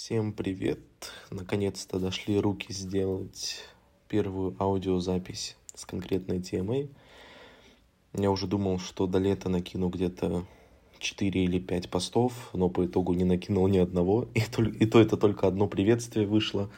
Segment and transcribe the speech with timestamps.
[0.00, 0.78] Всем привет!
[1.32, 3.64] Наконец-то дошли руки сделать
[4.06, 6.88] первую аудиозапись с конкретной темой.
[8.14, 10.46] Я уже думал, что до лета накину где-то
[11.00, 14.28] 4 или 5 постов, но по итогу не накинул ни одного.
[14.34, 16.70] И то, и то это только одно приветствие вышло.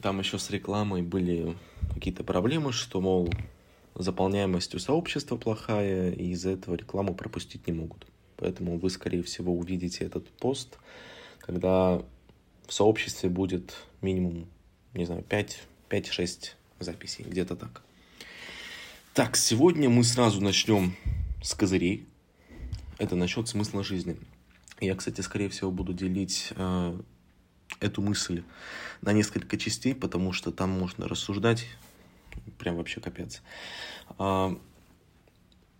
[0.00, 1.58] Там еще с рекламой были
[1.92, 3.28] какие-то проблемы, что, мол,
[3.94, 8.06] заполняемость у сообщества плохая, и из-за этого рекламу пропустить не могут.
[8.38, 10.78] Поэтому вы, скорее всего, увидите этот пост,
[11.48, 12.02] когда
[12.66, 14.46] в сообществе будет минимум,
[14.92, 17.80] не знаю, 5-6 записей, где-то так.
[19.14, 20.94] Так, сегодня мы сразу начнем
[21.42, 22.06] с козырей.
[22.98, 24.18] Это насчет смысла жизни.
[24.78, 27.00] Я, кстати, скорее всего, буду делить э,
[27.80, 28.42] эту мысль
[29.00, 31.64] на несколько частей, потому что там можно рассуждать
[32.58, 33.40] прям вообще капец.
[34.18, 34.54] А,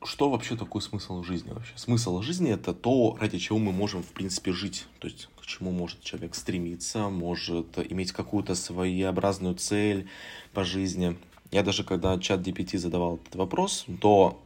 [0.04, 1.72] что вообще такой смысл жизни вообще?
[1.76, 4.86] Смысл жизни это то, ради чего мы можем, в принципе, жить.
[5.00, 10.08] То есть, к чему может человек стремиться, может иметь какую-то своеобразную цель
[10.52, 11.18] по жизни.
[11.50, 14.40] Я даже когда чат DPT задавал этот вопрос, то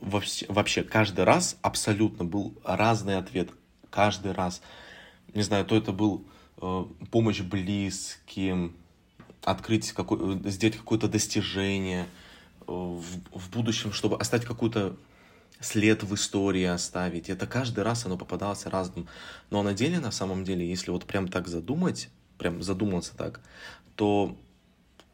[0.00, 3.50] вообще, вообще каждый раз абсолютно был разный ответ.
[3.88, 4.60] Каждый раз.
[5.32, 6.26] Не знаю, то это был
[6.60, 8.76] э, помощь близким,
[9.44, 12.27] открыть какой, сделать какое-то достижение э,
[12.68, 14.96] в, в будущем, чтобы оставить какую-то
[15.60, 17.28] след в истории оставить.
[17.28, 19.08] Это каждый раз оно попадалось разным.
[19.50, 23.40] Но на деле, на самом деле, если вот прям так задумать, прям задуматься так,
[23.96, 24.36] то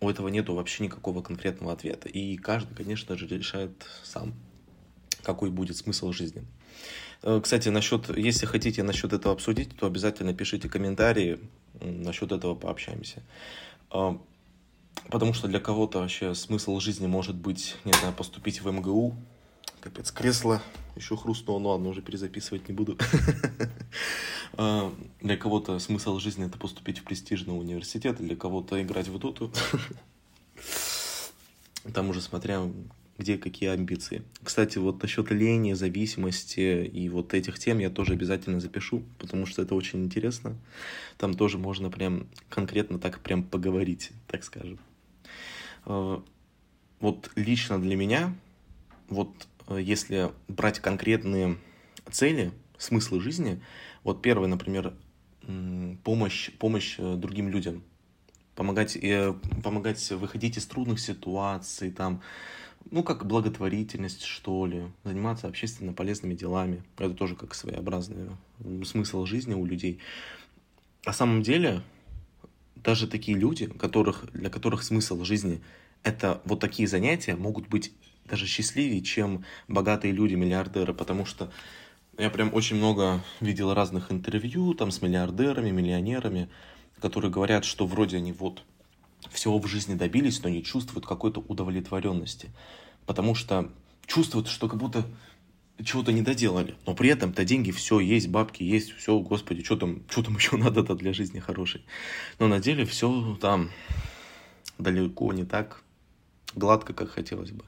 [0.01, 2.09] у этого нету вообще никакого конкретного ответа.
[2.09, 4.35] И каждый, конечно же, решает сам,
[5.23, 6.45] какой будет смысл жизни.
[7.23, 11.39] Э, кстати, насчет, если хотите насчет этого обсудить, то обязательно пишите комментарии,
[11.81, 13.23] насчет этого пообщаемся.
[15.11, 19.17] Потому что для кого-то вообще смысл жизни может быть, не знаю, поступить в МГУ.
[19.81, 20.63] Капец, кресло
[20.97, 22.99] еще хрустнуло, но ладно, уже перезаписывать не буду.
[24.57, 29.51] А, для кого-то смысл жизни это поступить в престижный университет, для кого-то играть в доту.
[31.93, 32.63] Там уже смотря
[33.19, 34.23] где какие амбиции.
[34.45, 39.63] Кстати, вот насчет лени, зависимости и вот этих тем я тоже обязательно запишу, потому что
[39.63, 40.57] это очень интересно.
[41.19, 44.79] Там тоже можно прям конкретно так прям поговорить, так скажем.
[45.87, 46.21] Э,
[47.01, 48.35] вот лично для меня,
[49.09, 49.31] вот
[49.69, 51.59] э, если брать конкретные
[52.11, 53.63] цели, смыслы жизни,
[54.03, 54.95] вот первое, например,
[56.03, 57.83] помощь, помощь э, другим людям,
[58.55, 58.99] помогать,
[59.63, 62.23] помогать выходить из трудных ситуаций, там,
[62.91, 66.83] ну, как благотворительность, что ли, заниматься общественно полезными делами.
[66.99, 68.31] Это тоже как своеобразный
[68.85, 69.99] смысл жизни у людей.
[71.05, 71.83] На самом деле,
[72.85, 75.63] даже такие люди, которых, для которых смысл жизни
[76.03, 77.93] это вот такие занятия, могут быть
[78.27, 81.51] даже счастливее, чем богатые люди, миллиардеры, потому что
[82.19, 86.49] я прям очень много видел разных интервью там с миллиардерами, миллионерами,
[87.01, 88.63] которые говорят, что вроде они вот
[89.31, 92.51] всего в жизни добились, но не чувствуют какой-то удовлетворенности.
[93.07, 93.71] Потому что
[94.07, 95.05] чувствуют, что как будто
[95.83, 96.77] чего-то не доделали.
[96.87, 100.57] Но при этом-то деньги все есть, бабки есть, все, господи, что там, что там еще
[100.57, 101.85] надо-то для жизни хорошей.
[102.39, 103.71] Но на деле все там
[104.79, 105.83] далеко не так
[106.55, 107.65] гладко, как хотелось бы.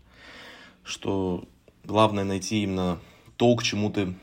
[0.84, 1.48] Что
[1.84, 3.00] главное найти именно
[3.36, 4.14] то, к чему ты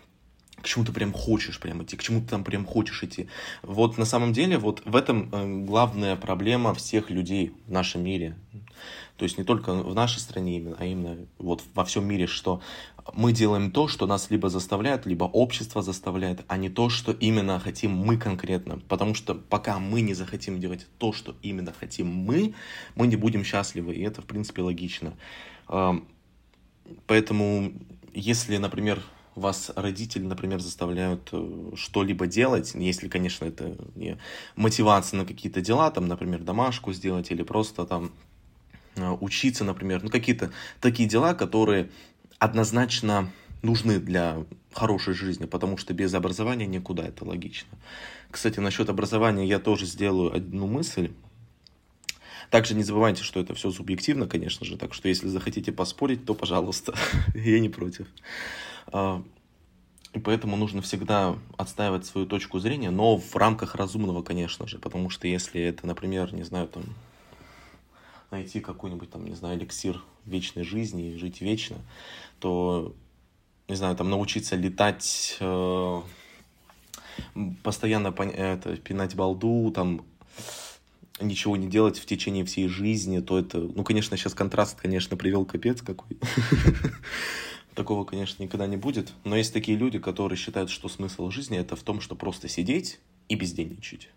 [0.63, 3.27] к чему ты прям хочешь прям идти, к чему ты там прям хочешь идти.
[3.61, 8.37] Вот на самом деле вот в этом э, главная проблема всех людей в нашем мире.
[9.17, 12.61] То есть не только в нашей стране именно, а именно вот во всем мире, что
[13.13, 17.59] мы делаем то, что нас либо заставляет, либо общество заставляет, а не то, что именно
[17.59, 18.79] хотим мы конкретно.
[18.87, 22.55] Потому что пока мы не захотим делать то, что именно хотим мы,
[22.95, 25.13] мы не будем счастливы, и это, в принципе, логично.
[27.05, 27.73] Поэтому,
[28.13, 29.03] если, например,
[29.35, 34.17] вас родители, например, заставляют э, что-либо делать, если, конечно, это не
[34.55, 38.11] мотивация на какие-то дела, там, например, домашку сделать или просто там
[38.95, 41.89] э, учиться, например, ну, какие-то такие дела, которые
[42.39, 47.77] однозначно нужны для хорошей жизни, потому что без образования никуда, это логично.
[48.29, 51.11] Кстати, насчет образования я тоже сделаю одну мысль.
[52.49, 56.35] Также не забывайте, что это все субъективно, конечно же, так что если захотите поспорить, то
[56.35, 56.93] пожалуйста,
[57.33, 58.07] я не против.
[58.87, 59.23] А,
[60.13, 65.09] и поэтому нужно всегда отстаивать свою точку зрения, но в рамках разумного, конечно же, потому
[65.09, 66.83] что если это, например, не знаю, там,
[68.29, 71.77] найти какой-нибудь там, не знаю, эликсир вечной жизни и жить вечно,
[72.39, 72.93] то,
[73.67, 76.01] не знаю, там научиться летать, э,
[77.63, 80.03] постоянно это, пинать балду, там
[81.19, 85.45] ничего не делать в течение всей жизни, то это, ну, конечно, сейчас контраст, конечно, привел
[85.45, 86.17] капец какой.
[87.75, 89.13] Такого, конечно, никогда не будет.
[89.23, 92.99] Но есть такие люди, которые считают, что смысл жизни это в том, что просто сидеть
[93.29, 94.09] и бездельничать.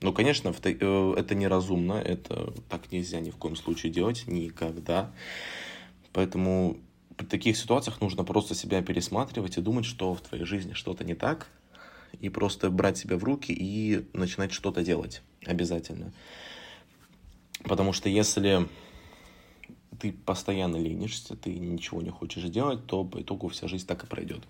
[0.00, 5.12] Ну, конечно, э, это неразумно, это так нельзя ни в коем случае делать, никогда.
[6.12, 6.78] Поэтому
[7.16, 11.14] при таких ситуациях нужно просто себя пересматривать и думать, что в твоей жизни что-то не
[11.14, 11.48] так,
[12.20, 16.12] и просто брать себя в руки и начинать что-то делать обязательно.
[17.64, 18.68] Потому что если
[20.02, 24.06] ты постоянно ленишься, ты ничего не хочешь делать, то по итогу вся жизнь так и
[24.08, 24.40] пройдет.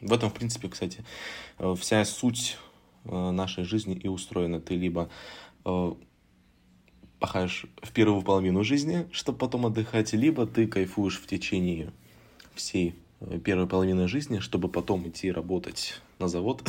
[0.00, 1.04] В этом, в принципе, кстати,
[1.58, 2.56] э, вся суть
[3.04, 4.60] э, нашей жизни и устроена.
[4.60, 5.10] Ты либо
[5.64, 5.94] э,
[7.18, 11.92] пахаешь в первую половину жизни, чтобы потом отдыхать, либо ты кайфуешь в течение
[12.54, 12.94] всей
[13.44, 16.62] первой половины жизни, чтобы потом идти работать на завод.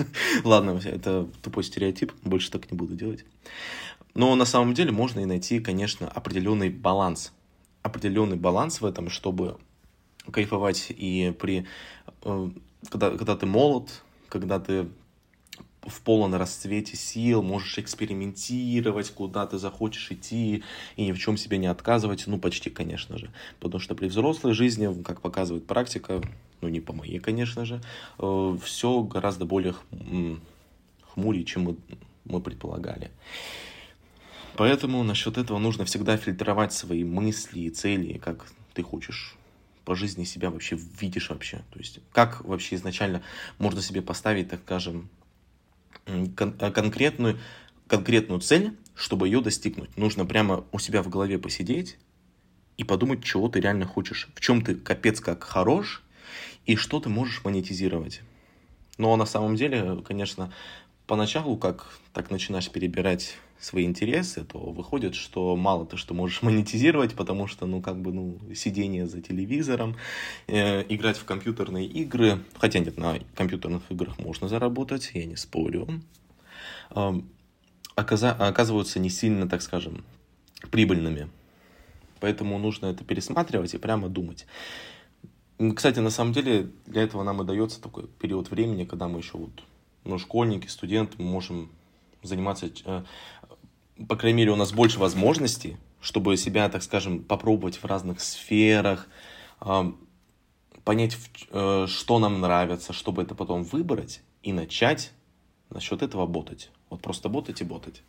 [0.44, 3.24] Ладно, это тупой стереотип, больше так не буду делать.
[4.12, 7.32] Но на самом деле можно и найти, конечно, определенный баланс.
[7.86, 9.58] Определенный баланс в этом, чтобы
[10.32, 11.66] кайфовать и при...
[12.90, 14.88] Когда, когда ты молод, когда ты
[15.82, 20.64] в полном расцвете сил, можешь экспериментировать, куда ты захочешь идти
[20.96, 23.30] и ни в чем себе не отказывать, ну, почти, конечно же.
[23.60, 26.20] Потому что при взрослой жизни, как показывает практика,
[26.60, 27.80] ну, не по моей, конечно же,
[28.18, 29.76] э, все гораздо более
[31.14, 31.76] хмурее, чем мы,
[32.24, 33.12] мы предполагали.
[34.56, 39.36] Поэтому насчет этого нужно всегда фильтровать свои мысли и цели, как ты хочешь
[39.84, 41.58] по жизни себя вообще видишь вообще.
[41.70, 43.22] То есть как вообще изначально
[43.58, 45.08] можно себе поставить, так скажем,
[46.36, 47.38] кон- э, конкретную,
[47.86, 49.96] конкретную цель, чтобы ее достигнуть.
[49.96, 51.98] Нужно прямо у себя в голове посидеть
[52.78, 56.02] и подумать, чего ты реально хочешь, в чем ты капец как хорош
[56.64, 58.22] и что ты можешь монетизировать.
[58.98, 60.52] Но на самом деле, конечно,
[61.06, 67.14] поначалу, как так начинаешь перебирать свои интересы, то выходит, что мало ты что можешь монетизировать,
[67.14, 69.96] потому что, ну, как бы, ну, сидение за телевизором,
[70.46, 76.02] э, играть в компьютерные игры, хотя нет, на компьютерных играх можно заработать, я не спорю,
[76.90, 77.20] э,
[77.94, 80.04] оказа- оказываются не сильно, так скажем,
[80.70, 81.28] прибыльными.
[82.20, 84.46] Поэтому нужно это пересматривать и прямо думать.
[85.74, 89.38] Кстати, на самом деле, для этого нам и дается такой период времени, когда мы еще
[89.38, 89.62] вот,
[90.04, 91.70] ну, школьники, студенты, мы можем
[92.22, 93.04] заниматься, э,
[94.08, 99.08] по крайней мере, у нас больше возможностей, чтобы себя, так скажем, попробовать в разных сферах,
[100.84, 101.18] понять,
[101.50, 105.12] э, что нам нравится, чтобы это потом выбрать и начать
[105.68, 106.70] насчет этого ботать.
[106.90, 108.02] Вот просто ботать и ботать.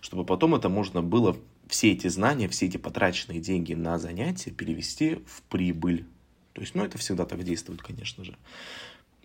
[0.00, 1.36] Чтобы потом это можно было,
[1.66, 6.06] все эти знания, все эти потраченные деньги на занятия перевести в прибыль.
[6.54, 8.36] То есть, ну, это всегда так действует, конечно же.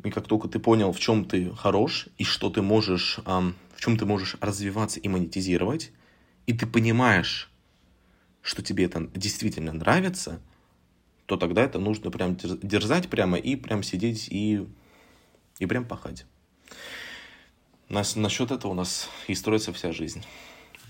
[0.04, 3.98] И как только ты понял, в чем ты хорош и что ты можешь, в чем
[3.98, 5.92] ты можешь развиваться и монетизировать,
[6.48, 7.52] и ты понимаешь,
[8.42, 10.42] что тебе это действительно нравится,
[11.28, 14.66] то тогда это нужно прям дерзать прямо и прям сидеть и,
[15.60, 16.26] и прям пахать.
[17.90, 20.24] Нас, насчет этого у нас и строится вся жизнь.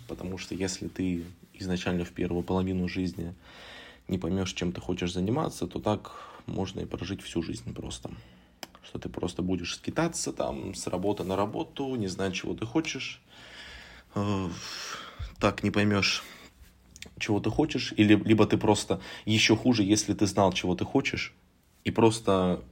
[0.07, 3.33] Потому что если ты изначально в первую половину жизни
[4.07, 6.11] не поймешь, чем ты хочешь заниматься, то так
[6.45, 8.11] можно и прожить всю жизнь просто
[8.83, 13.21] что ты просто будешь скитаться там с работы на работу, не знать, чего ты хочешь,
[14.15, 14.49] э,
[15.39, 16.23] так не поймешь,
[17.19, 21.33] чего ты хочешь, или либо ты просто еще хуже, если ты знал, чего ты хочешь,
[21.83, 22.63] и просто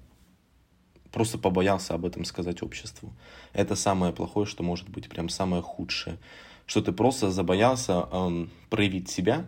[1.11, 3.13] просто побоялся об этом сказать обществу.
[3.53, 6.17] Это самое плохое, что может быть, прям самое худшее,
[6.65, 9.45] что ты просто забоялся эм, проявить себя,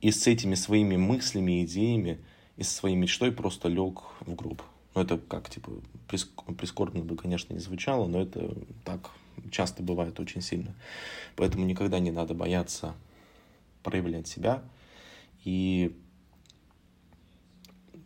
[0.00, 2.18] и с этими своими мыслями, идеями,
[2.56, 4.60] и со своей мечтой просто лег в гроб.
[4.94, 5.70] Ну, это как, типа,
[6.58, 8.52] прискорбно бы, конечно, не звучало, но это
[8.84, 9.10] так
[9.50, 10.74] часто бывает очень сильно.
[11.36, 12.94] Поэтому никогда не надо бояться
[13.82, 14.62] проявлять себя
[15.44, 15.96] и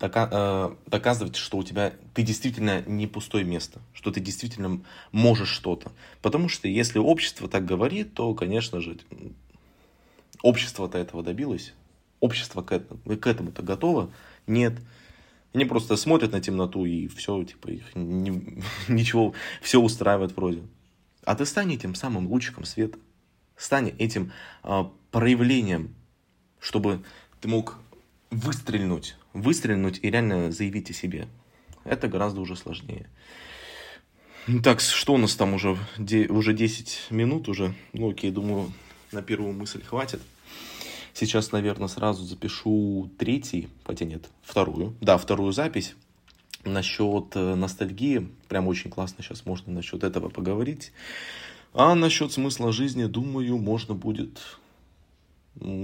[0.00, 4.80] э, доказывать, что у тебя ты действительно не пустое место, что ты действительно
[5.12, 5.92] можешь что-то.
[6.22, 8.98] Потому что если общество так говорит, то, конечно же,
[10.42, 11.74] общество-то этого добилось,
[12.20, 14.10] общество к к этому-то готово,
[14.46, 14.74] нет.
[15.54, 20.62] Они просто смотрят на темноту и все, типа, их не, ничего, все устраивает вроде.
[21.26, 22.98] А ты стань этим самым лучиком света.
[23.56, 25.92] Стань этим а, проявлением,
[26.60, 27.02] чтобы
[27.40, 27.80] ты мог
[28.30, 31.26] выстрельнуть, выстрельнуть и реально заявить о себе.
[31.82, 33.10] Это гораздо уже сложнее.
[34.62, 35.76] Так, что у нас там уже?
[35.98, 37.74] Де, уже 10 минут уже.
[37.92, 38.72] Ну, окей, думаю,
[39.10, 40.20] на первую мысль хватит.
[41.12, 44.94] Сейчас, наверное, сразу запишу третий, хотя нет, вторую.
[45.00, 45.96] Да, вторую запись
[46.66, 48.28] насчет э, ностальгии.
[48.48, 50.92] Прям очень классно сейчас можно насчет этого поговорить.
[51.72, 54.40] А насчет смысла жизни, думаю, можно будет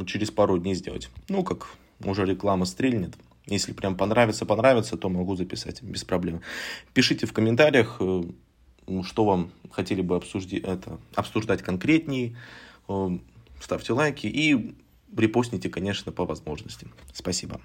[0.07, 1.11] через пару дней сделать.
[1.29, 1.69] Ну, как
[2.05, 3.15] уже реклама стрельнет.
[3.47, 6.41] Если прям понравится, понравится, то могу записать без проблем.
[6.95, 8.23] Пишите в комментариях, э,
[9.05, 12.37] что вам хотели бы обсуждать, это, обсуждать конкретнее.
[13.61, 14.75] Ставьте лайки и
[15.17, 16.89] репостните, конечно, по возможности.
[17.13, 17.61] Спасибо.